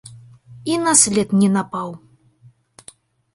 [0.71, 1.89] І на след не напаў.